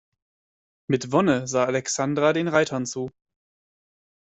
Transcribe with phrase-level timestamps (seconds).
[0.89, 3.11] Mit Wonne sah Alexandra den Reitern zu.